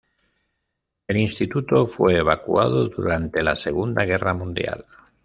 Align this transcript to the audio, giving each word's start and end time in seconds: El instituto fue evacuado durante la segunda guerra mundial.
El 1.07 1.17
instituto 1.17 1.85
fue 1.85 2.15
evacuado 2.17 2.87
durante 2.89 3.43
la 3.43 3.55
segunda 3.55 4.03
guerra 4.03 4.33
mundial. 4.33 4.83